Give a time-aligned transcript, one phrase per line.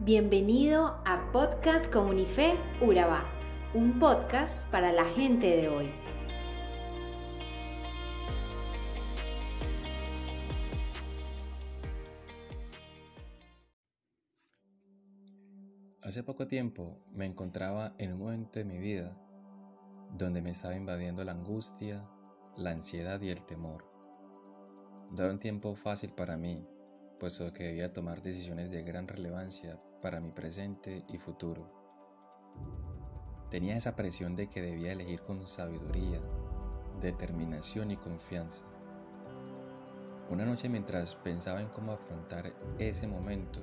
[0.00, 3.24] Bienvenido a Podcast Comunife Urabá,
[3.74, 5.90] un podcast para la gente de hoy.
[16.00, 19.20] Hace poco tiempo me encontraba en un momento de mi vida
[20.16, 22.08] donde me estaba invadiendo la angustia,
[22.56, 23.84] la ansiedad y el temor.
[25.10, 26.64] No era un tiempo fácil para mí,
[27.18, 31.68] puesto que debía tomar decisiones de gran relevancia para mi presente y futuro.
[33.50, 36.20] Tenía esa presión de que debía elegir con sabiduría,
[37.00, 38.64] determinación y confianza.
[40.30, 43.60] Una noche mientras pensaba en cómo afrontar ese momento,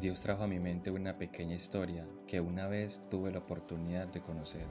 [0.00, 4.22] Dios trajo a mi mente una pequeña historia que una vez tuve la oportunidad de
[4.22, 4.66] conocer.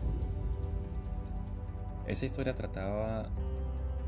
[2.07, 3.29] Esa historia trataba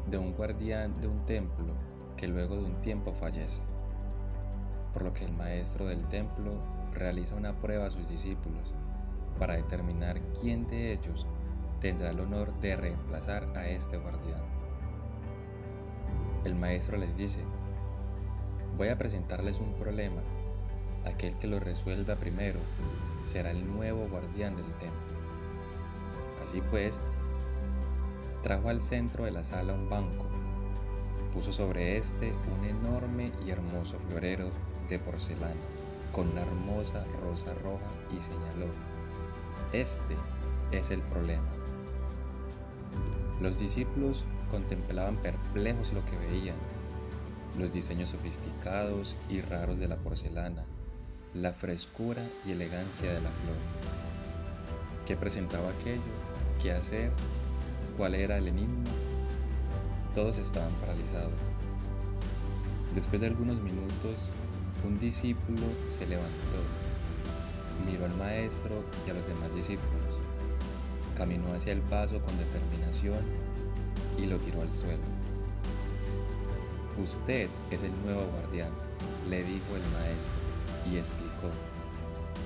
[0.09, 1.75] de un guardián de un templo
[2.17, 3.68] que luego de un tiempo fallece
[4.93, 6.53] por lo que el maestro del templo
[6.93, 8.73] realiza una prueba a sus discípulos
[9.37, 11.25] para determinar quién de ellos
[11.79, 14.41] tendrá el honor de reemplazar a este guardián.
[16.43, 17.41] El maestro les dice,
[18.77, 20.21] voy a presentarles un problema,
[21.05, 22.59] aquel que lo resuelva primero
[23.23, 24.99] será el nuevo guardián del templo.
[26.43, 26.99] Así pues,
[28.43, 30.25] trajo al centro de la sala un banco,
[31.33, 34.49] puso sobre este un enorme y hermoso florero
[34.89, 35.55] de porcelana
[36.11, 38.67] con una hermosa rosa roja y señaló,
[39.71, 40.15] este
[40.71, 41.47] es el problema.
[43.39, 46.57] Los discípulos contemplaban perplejos lo que veían,
[47.57, 50.65] los diseños sofisticados y raros de la porcelana,
[51.33, 53.55] la frescura y elegancia de la flor.
[55.05, 56.01] ¿Qué presentaba aquello?
[56.61, 57.11] ¿Qué hacer?
[57.97, 58.83] ¿Cuál era el enigma?
[60.15, 61.39] Todos estaban paralizados.
[62.95, 64.29] Después de algunos minutos,
[64.85, 66.29] un discípulo se levantó,
[67.85, 70.17] miró al maestro y a los demás discípulos,
[71.17, 73.19] caminó hacia el vaso con determinación
[74.17, 75.03] y lo tiró al suelo.
[77.01, 78.71] Usted es el nuevo guardián,
[79.29, 80.33] le dijo el maestro
[80.91, 81.49] y explicó.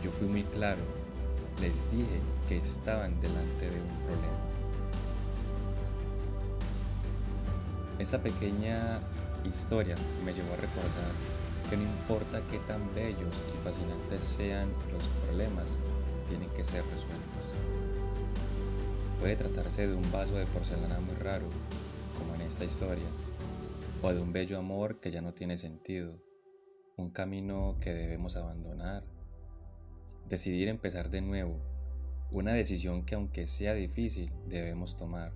[0.03, 0.81] Yo fui muy claro,
[1.61, 4.43] les dije que estaban delante de un problema.
[7.99, 8.99] Esa pequeña
[9.45, 9.95] historia
[10.25, 11.13] me llevó a recordar
[11.77, 15.77] no importa qué tan bellos y fascinantes sean los problemas,
[16.27, 17.53] tienen que ser resueltos.
[19.19, 21.45] Puede tratarse de un vaso de porcelana muy raro,
[22.17, 23.07] como en esta historia,
[24.01, 26.21] o de un bello amor que ya no tiene sentido,
[26.97, 29.03] un camino que debemos abandonar,
[30.27, 31.59] decidir empezar de nuevo,
[32.31, 35.33] una decisión que aunque sea difícil debemos tomar,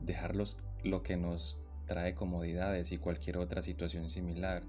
[0.00, 4.62] dejar lo que nos trae comodidades y cualquier otra situación similar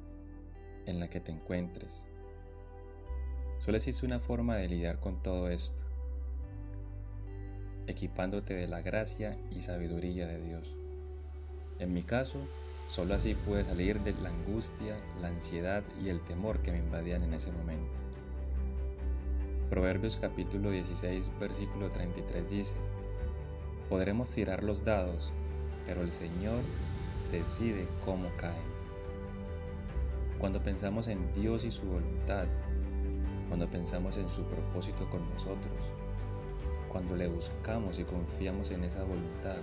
[0.89, 2.05] en la que te encuentres.
[3.57, 5.83] Solo existe una forma de lidiar con todo esto,
[7.87, 10.75] equipándote de la gracia y sabiduría de Dios.
[11.79, 12.39] En mi caso,
[12.87, 17.23] solo así pude salir de la angustia, la ansiedad y el temor que me invadían
[17.23, 18.01] en ese momento.
[19.69, 22.75] Proverbios capítulo 16, versículo 33 dice,
[23.89, 25.31] Podremos tirar los dados,
[25.85, 26.61] pero el Señor
[27.31, 28.78] decide cómo caen.
[30.39, 32.45] Cuando pensamos en Dios y su voluntad,
[33.49, 35.73] cuando pensamos en su propósito con nosotros,
[36.87, 39.57] cuando le buscamos y confiamos en esa voluntad,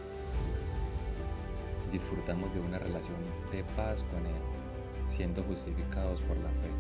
[1.91, 3.17] disfrutamos de una relación
[3.51, 4.41] de paz con Él,
[5.09, 6.71] siendo justificados por la fe.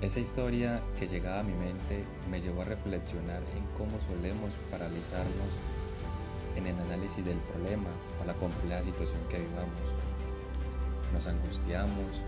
[0.00, 5.50] Esa historia que llegaba a mi mente me llevó a reflexionar en cómo solemos paralizarnos
[6.56, 7.90] en el análisis del problema
[8.22, 10.25] o la compleja situación que vivamos
[11.12, 12.22] nos angustiamos,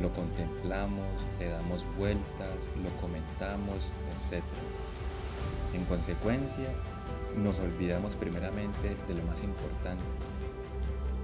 [0.00, 1.06] lo contemplamos,
[1.38, 4.42] le damos vueltas, lo comentamos, etc.
[5.74, 6.68] En consecuencia,
[7.36, 10.04] nos olvidamos primeramente de lo más importante,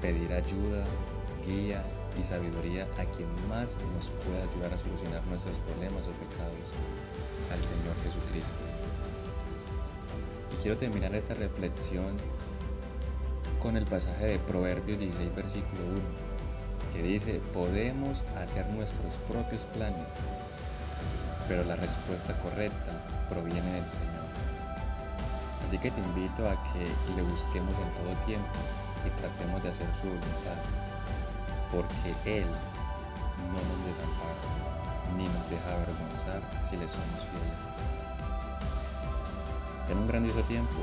[0.00, 0.84] pedir ayuda,
[1.46, 1.84] guía
[2.20, 6.72] y sabiduría a quien más nos pueda ayudar a solucionar nuestros problemas o pecados,
[7.52, 8.60] al Señor Jesucristo.
[10.52, 12.16] Y quiero terminar esta reflexión
[13.60, 16.32] con el pasaje de Proverbios 16, versículo 1
[16.92, 20.06] que dice, podemos hacer nuestros propios planes,
[21.48, 22.92] pero la respuesta correcta
[23.28, 24.28] proviene del Señor.
[25.64, 26.84] Así que te invito a que
[27.16, 28.58] le busquemos en todo tiempo
[29.06, 30.58] y tratemos de hacer su voluntad,
[31.72, 32.46] porque Él
[33.48, 34.62] no nos desampara
[35.16, 37.62] ni nos deja avergonzar si le somos fieles.
[39.90, 40.80] En un grandioso tiempo,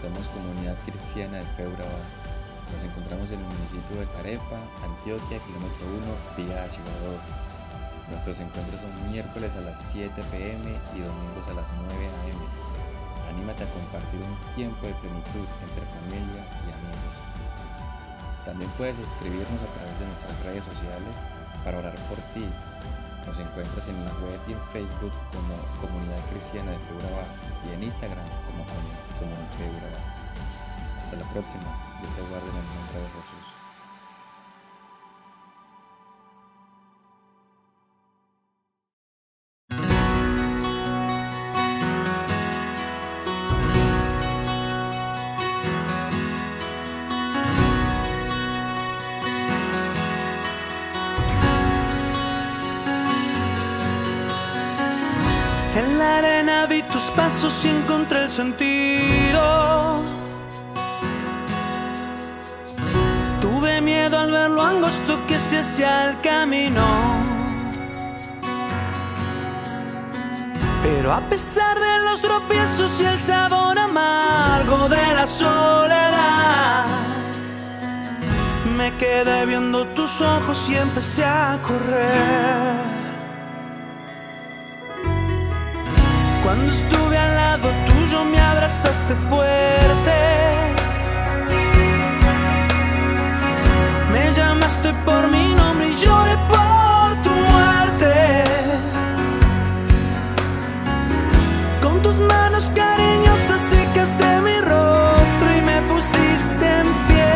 [0.00, 2.00] somos comunidad cristiana de Feuraba
[2.72, 5.84] nos encontramos en el municipio de Carepa, Antioquia, kilómetro
[6.36, 7.20] 1, vía Chihuahua.
[8.10, 13.34] Nuestros encuentros son miércoles a las 7 pm y domingos a las 9 am.
[13.34, 17.14] Anímate a compartir un tiempo de plenitud entre familia y amigos.
[18.44, 21.14] También puedes escribirnos a través de nuestras redes sociales
[21.62, 22.46] para orar por ti.
[23.26, 27.24] Nos encuentras en la web y en Facebook como Comunidad Cristiana de Feuraba
[27.62, 30.19] y en Instagram como Comunidad Feuraba.
[31.10, 31.64] Hasta la próxima.
[32.02, 32.62] Dios te guarde en el
[33.02, 33.46] de Jesús.
[55.76, 60.19] En la arena vi tus pasos y encontré el sentido.
[64.20, 66.84] Al ver lo angosto que se hacía el camino.
[70.82, 76.84] Pero a pesar de los tropiezos y el sabor amargo de la soledad,
[78.76, 82.90] me quedé viendo tus ojos y empecé a correr.
[86.42, 90.29] Cuando estuve al lado tuyo me abrazaste fuerte.
[95.04, 98.44] Por mi nombre y lloré por tu muerte.
[101.82, 107.32] Con tus manos cariñosas secaste mi rostro y me pusiste en pie.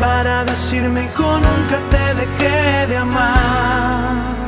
[0.00, 4.39] Para decirme, hijo, nunca te dejé de amar.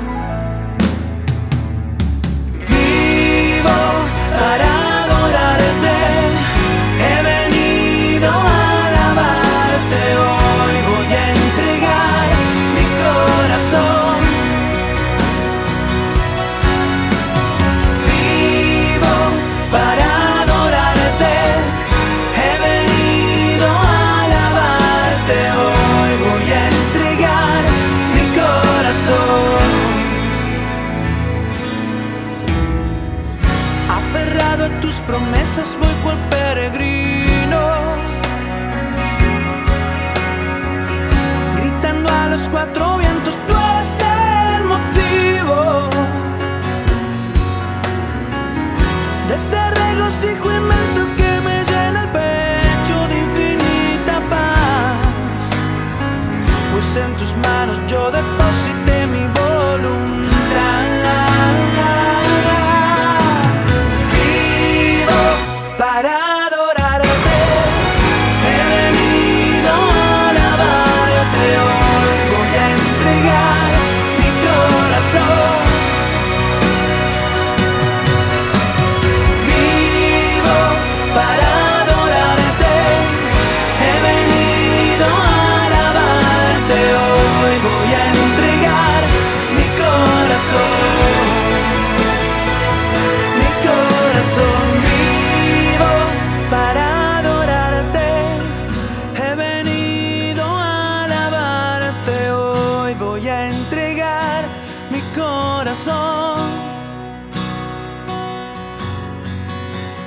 [35.52, 36.41] Promesas voy cual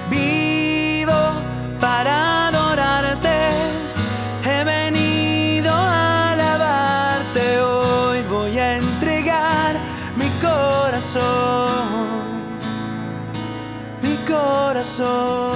[0.10, 1.12] Vivo
[1.82, 3.51] para adorarte,
[4.46, 9.75] he venido a alabarte, hoy voy a entregar
[10.15, 11.74] mi corazón.
[14.01, 15.55] Mi corazón.